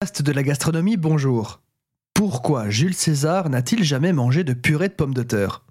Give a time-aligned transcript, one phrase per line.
[0.00, 1.60] De la gastronomie, bonjour.
[2.14, 5.62] Pourquoi Jules César n'a-t-il jamais mangé de purée de pommes de terre?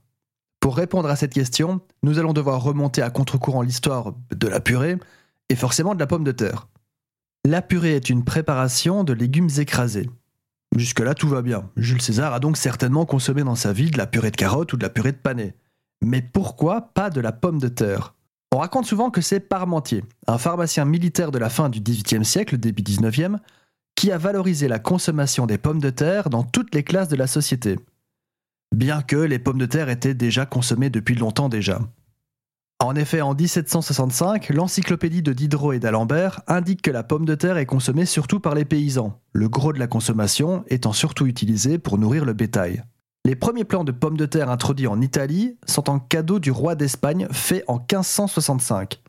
[0.59, 4.97] Pour répondre à cette question, nous allons devoir remonter à contre-courant l'histoire de la purée
[5.50, 6.68] et forcément de la pomme de terre.
[7.44, 10.11] La purée est une préparation de légumes écrasés.
[10.77, 11.68] Jusque-là, tout va bien.
[11.75, 14.77] Jules César a donc certainement consommé dans sa vie de la purée de carottes ou
[14.77, 15.55] de la purée de panais.
[16.04, 18.14] Mais pourquoi pas de la pomme de terre?
[18.54, 22.59] On raconte souvent que c'est Parmentier, un pharmacien militaire de la fin du XVIIIe siècle,
[22.59, 23.39] début XIXe,
[24.00, 27.28] qui a valorisé la consommation des pommes de terre dans toutes les classes de la
[27.28, 27.78] société.
[28.74, 31.82] Bien que les pommes de terre étaient déjà consommées depuis longtemps déjà.
[32.80, 37.58] En effet, en 1765, l'encyclopédie de Diderot et d'Alembert indique que la pomme de terre
[37.58, 41.97] est consommée surtout par les paysans, le gros de la consommation étant surtout utilisé pour
[41.97, 42.83] nourrir le bétail.
[43.25, 46.75] Les premiers plants de pommes de terre introduits en Italie sont en cadeau du roi
[46.75, 49.02] d'Espagne fait en 1565.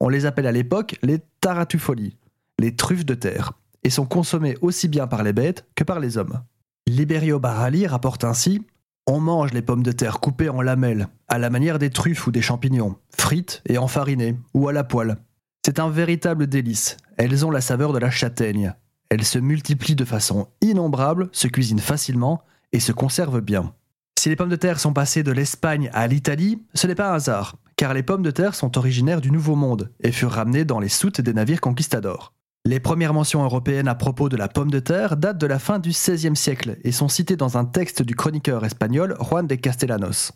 [0.00, 2.16] On les appelle à l'époque les taratufoli,
[2.58, 3.52] les truffes de terre,
[3.90, 6.42] sont consommés aussi bien par les bêtes que par les hommes.
[6.86, 8.62] Liberio Barali rapporte ainsi
[9.06, 12.30] On mange les pommes de terre coupées en lamelles, à la manière des truffes ou
[12.30, 15.16] des champignons, frites et enfarinées, ou à la poêle.
[15.64, 16.96] C'est un véritable délice.
[17.18, 18.74] Elles ont la saveur de la châtaigne.
[19.10, 23.74] Elles se multiplient de façon innombrable, se cuisinent facilement et se conservent bien.
[24.18, 27.14] Si les pommes de terre sont passées de l'Espagne à l'Italie, ce n'est pas un
[27.14, 30.80] hasard, car les pommes de terre sont originaires du Nouveau Monde et furent ramenées dans
[30.80, 32.34] les soutes des navires conquistadors.
[32.68, 35.78] Les premières mentions européennes à propos de la pomme de terre datent de la fin
[35.78, 40.32] du XVIe siècle et sont citées dans un texte du chroniqueur espagnol Juan de Castellanos.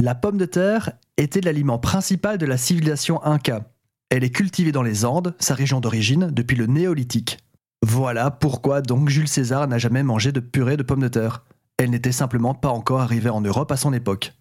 [0.00, 3.70] La pomme de terre était l'aliment principal de la civilisation inca.
[4.10, 7.38] Elle est cultivée dans les Andes, sa région d'origine, depuis le néolithique.
[7.86, 11.44] Voilà pourquoi donc Jules César n'a jamais mangé de purée de pommes de terre.
[11.78, 14.32] Elle n'était simplement pas encore arrivée en Europe à son époque.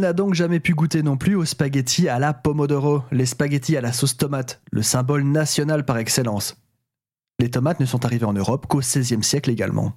[0.00, 3.82] N'a donc jamais pu goûter non plus aux spaghettis à la pomodoro, les spaghettis à
[3.82, 6.56] la sauce tomate, le symbole national par excellence.
[7.38, 9.92] Les tomates ne sont arrivées en Europe qu'au XVIe siècle également.